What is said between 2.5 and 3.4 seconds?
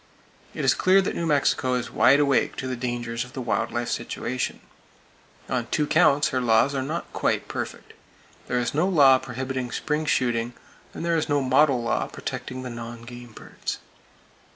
to the dangers of the